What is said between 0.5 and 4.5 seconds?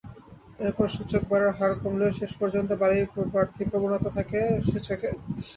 এরপর সূচক বাড়ার হার কমলেও শেষ পর্যন্ত বাড়তি প্রবণতা থাকে